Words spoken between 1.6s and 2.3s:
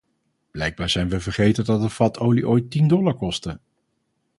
dat een vat